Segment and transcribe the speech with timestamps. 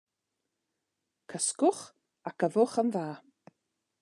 [1.33, 1.83] Cysgwch
[2.31, 3.09] ac yfwch yn dda.